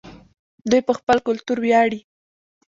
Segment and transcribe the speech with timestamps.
[0.69, 1.99] دوی په خپل کلتور ویاړي.